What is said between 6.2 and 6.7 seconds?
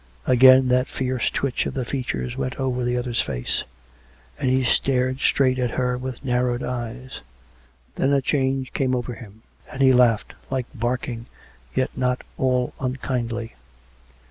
narrowed